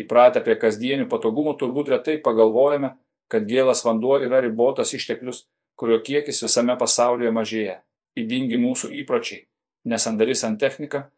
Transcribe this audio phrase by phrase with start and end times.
[0.00, 2.94] Įpratę prie kasdienių patogumų turbūt retai pagalvojame,
[3.30, 5.44] kad gėlas vanduo yra ribotas išteklius,
[5.78, 7.76] kurio kiekis visame pasaulyje mažėja.
[8.18, 9.44] Įdingi mūsų įpročiai,
[9.90, 11.08] nesandari santechnika,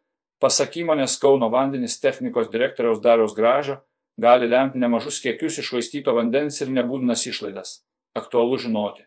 [0.41, 3.81] pasak įmonės Kauno vandenis technikos direktoriaus Dariaus Gražo,
[4.21, 7.81] gali lemti nemažus kiekius išvaistyto vandens ir nebūtinas išlaidas.
[8.17, 9.05] Aktualu žinoti.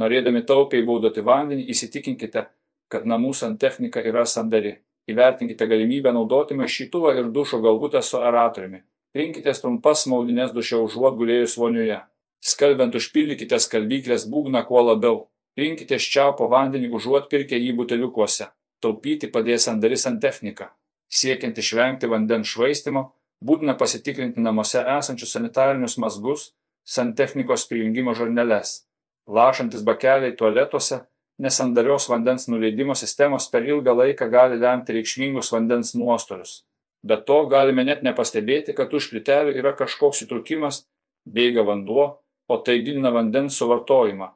[0.00, 2.46] Norėdami taupiai baudoti vandenį, įsitikinkite,
[2.92, 4.76] kad namų santechnika yra sandari.
[5.08, 8.82] Įvertinkite galimybę naudoti maišytuvą ir dušo galvutę su aeratoriumi.
[9.14, 12.00] Rinkitės trumpas maudinės duše užuot gulėjus vonioje.
[12.40, 15.20] Skalbiant užpildykite skalbyklės būgną kuo labiau.
[15.56, 18.50] Rinkite ščiaupo vandenį užuot pirkę jį buteliukuose.
[18.82, 20.72] Taupyti padės sandari santechnika.
[21.08, 23.06] Siekiant išvengti vandens švaistimo,
[23.40, 26.50] būtina pasitikrinti namuose esančius sanitarinius mazgus,
[26.84, 28.82] santechnikos prijungimo žarneles.
[29.26, 31.00] Lašantis bakeliai tualetuose
[31.38, 36.62] nesandarios vandens nuleidimo sistemos per ilgą laiką gali lemti reikšmingus vandens nuostolius.
[37.02, 40.84] Be to galime net nepastebėti, kad už plytelių yra kažkoks įtrukimas,
[41.26, 42.06] bėga vanduo,
[42.48, 44.32] o tai didina vandens suvartojimą.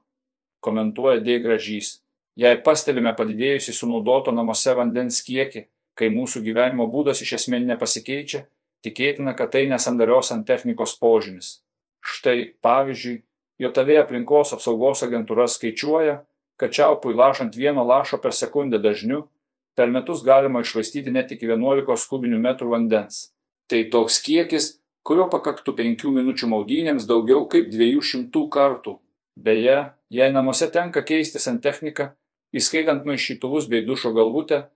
[0.60, 1.38] Komentuoja D.
[1.40, 2.00] Gražys.
[2.38, 5.64] Jei pastebime padidėjusį sunaudoto namuose vandens kiekį,
[5.98, 8.44] kai mūsų gyvenimo būdas iš esmės nepasikeičia,
[8.86, 11.58] tikėtina, kad tai nesandarios ant technikos požymis.
[12.00, 13.20] Štai, pavyzdžiui,
[13.60, 16.22] JOTV aplinkos apsaugos agentūra skaičiuoja,
[16.56, 19.26] kad čiaupui lašant vieno lašo per sekundę dažniu,
[19.80, 23.30] per metus galima išvaistyti net iki 11 kubinių metrų vandens.
[23.72, 24.66] Tai toks kiekis,
[25.08, 28.98] kurio pakaktų 5 minučių maudynėms daugiau kaip 200 kartų.
[29.40, 29.78] Beje,
[30.12, 32.10] jei namuose tenka keisti santechniką,
[32.52, 34.66] įskaitant maišytuvus bei dušo galvutę,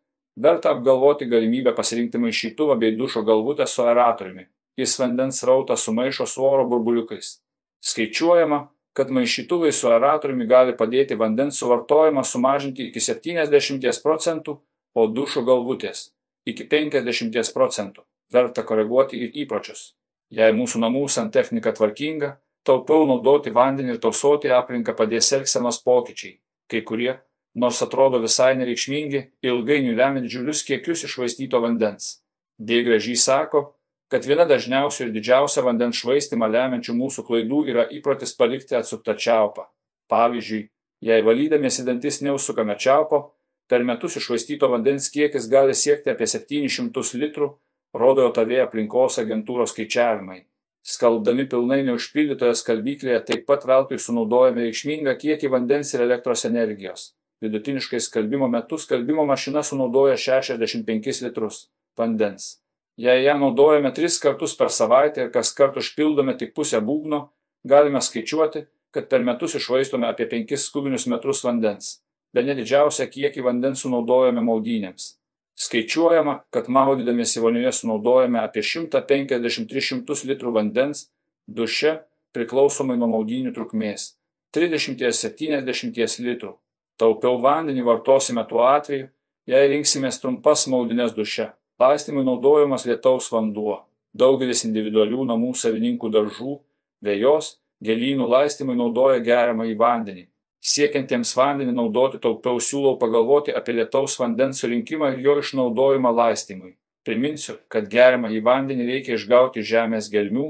[0.41, 4.48] verta apgalvoti galimybę pasirinkti maišytuvą bei dušo galvutę su aeratoriumi.
[4.80, 7.42] Jis vandens rautą sumaišo su oro burbuliukais.
[7.84, 8.64] Skaičiuojama,
[8.96, 14.62] kad maišytuvai su aeratoriumi gali padėti vandens suvartojimą sumažinti iki 70 procentų,
[14.94, 16.10] o dušo galvutės
[16.46, 18.04] iki 50 procentų.
[18.32, 19.92] Verta koreguoti ir įpročius.
[20.32, 22.34] Jei mūsų namų santechnika tvarkinga,
[22.66, 26.38] taupiau naudoti vandenį ir tausoti aplinką padės elgsenos pokyčiai,
[26.70, 27.12] kai kurie,
[27.54, 32.24] nors atrodo visai nereikšmingi, ilgainiui lemia didžiulius kiekius išvaistyto vandens.
[32.58, 32.83] D.
[32.86, 33.74] Gražys sako,
[34.10, 39.68] kad viena dažniausių ir didžiausią vandens švaistimą lemiančių mūsų klaidų yra įprotis palikti atsuktą čiaupą.
[40.10, 40.68] Pavyzdžiui,
[41.04, 43.24] jei valydamiesi dantis neužsukame čiaupo,
[43.69, 47.51] per metus išvaistyto vandens kiekis gali siekti apie 700 litrų,
[47.95, 50.42] rodo JOTV aplinkos agentūros skaičiavimai.
[50.85, 57.14] Skalbdami pilnai neužpildytoje skalbyklėje taip pat veltui sunaudojame reikšmingą kiekį vandens ir elektros energijos.
[57.41, 61.64] Vidutiniškai skalbimo metu skalbimo mašina sunaudoja 65 litrus
[61.96, 62.58] vandens.
[63.01, 67.25] Jei ją naudojame tris kartus per savaitę ir kas kart užpildome tik pusę būgno,
[67.64, 71.96] galime skaičiuoti, kad per metus išvaistome apie 5 kubinius metrus vandens.
[72.34, 75.12] Be nedidžiausią kiekį vandens sunaudojame maudynėms.
[75.55, 81.06] Skaičiuojama, kad maudydamėsi vonioje sunaudojame apie 150-300 litrų vandens,
[81.46, 82.00] duše
[82.34, 84.17] priklausomai nuo maudynių trukmės-
[84.56, 86.56] 30-70 litrų.
[86.98, 89.08] Taupiau vandenį vartosime tuo atveju,
[89.46, 91.52] jei rinksimės trumpas maudinės duše.
[91.78, 93.84] Laistymui naudojamas lietaus vanduo.
[94.14, 96.61] Daugelis individualių namų savininkų daržų,
[97.02, 100.27] vėjos, gėlynų laistymui naudoja geriamą į vandenį.
[100.64, 106.73] Siekiantiems vandenį naudoti taupiau siūlau pagalvoti apie lietaus vandens surinkimą ir jo išnaudojimą laistymui.
[107.05, 110.47] Priminsiu, kad geriamą į vandenį reikia išgauti žemės gelmių,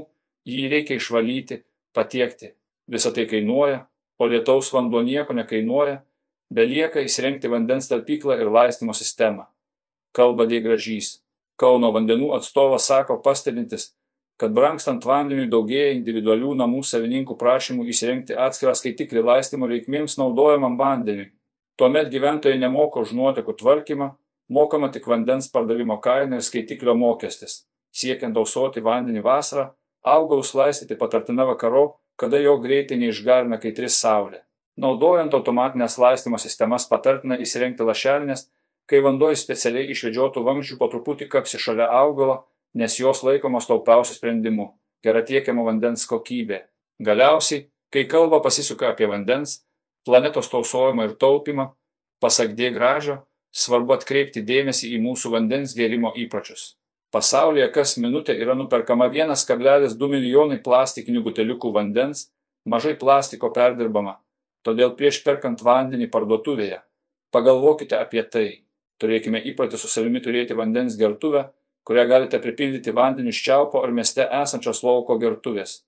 [0.47, 1.59] jį reikia išvalyti,
[1.91, 2.53] patiekti.
[2.87, 3.81] Visą tai kainuoja,
[4.19, 5.99] o lietaus vanduo nieko nekainuoja,
[6.53, 9.49] belieka įsirengti vandens talpyklą ir laistymo sistemą
[10.15, 10.61] kalba D.
[10.63, 11.19] Gražys.
[11.59, 13.91] Kauno vandenų atstovas sako pastebintis,
[14.41, 21.31] kad brangstant vandeniui daugėja individualių namų savininkų prašymų įsirengti atskirą skaitiklį laistymo reikmėms naudojamam vandeniui.
[21.79, 24.09] Tuomet gyventojai nemoka už nuotekų tvarkymą,
[24.49, 27.63] mokama tik vandens pardavimo kaina ir skaitiklio mokestis.
[27.95, 29.69] Siekiant tausoti vandenį vasarą,
[30.03, 31.85] augalus laistyti patartina vakaro,
[32.19, 34.43] kada jo greitai neišgarina kaitris saulė.
[34.79, 38.49] Naudojant automatinės laistymo sistemas patartina įsirengti lašelinės
[38.89, 42.43] kai vanduo iš specialiai išvedžiotų vamzdžių po truputį kapsi šalia augalo,
[42.75, 46.59] nes jos laikomos taupiausiu sprendimu- gera tiekiamo vandens kokybė.
[47.01, 49.63] Galiausiai, kai kalba pasisuka apie vandens,
[50.05, 51.73] planetos tausojimą ir taupimą,
[52.21, 53.23] pasak D gražio,
[53.53, 56.75] svarbu atkreipti dėmesį į mūsų vandens gėrimo įpročius.
[57.11, 62.31] Pasaulyje kas minutę yra nuperkama 1,2 milijonai plastikinių buteliukų vandens,
[62.65, 64.19] mažai plastiko perdirbama,
[64.63, 66.81] todėl prieš perkant vandenį parduotuvėje
[67.35, 68.47] pagalvokite apie tai.
[69.01, 71.49] Turėkime įprotį su savimi turėti vandens gertuvę,
[71.85, 75.83] kurią galite pripildyti vandeniu iš čiaupo ar mieste esančios lauko gertuvės,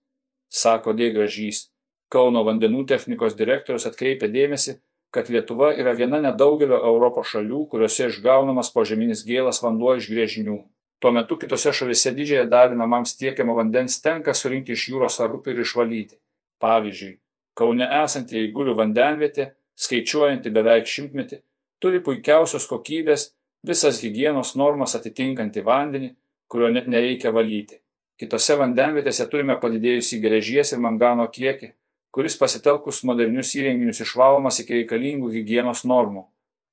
[0.50, 1.12] sako D.
[1.16, 1.68] Gražys.
[2.14, 4.78] Kauno vandenų technikos direktorius atkreipia dėmesį,
[5.12, 10.58] kad Lietuva yra viena nedaugelio Europos šalių, kuriuose išgaunamas požeminis gėlas vanduo iš grėžinių.
[11.04, 15.54] Tuo metu kitose šalise didžiąją dalį namams tiekiamo vandens tenka surinkti iš jūros ar upių
[15.54, 16.16] ir išvalyti.
[16.64, 17.18] Pavyzdžiui,
[17.58, 21.42] Kaune esanti Eigulių vandenvietė, skaičiuojanti beveik šimtmetį,
[21.82, 23.32] turi puikiausios kokybės
[23.66, 26.14] visas hygienos normas atitinkantį vandenį,
[26.48, 27.82] kurio net nereikia valyti.
[28.18, 31.74] Kitose vandenvietėse turime padidėjusį geležies ir mangano kiekį,
[32.12, 36.26] kuris pasitelkus modernius įrenginius išvalomas iki reikalingų hygienos normų.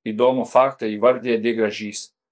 [0.05, 1.53] Įdomų faktą įvardė D.
[1.57, 2.14] Gražys.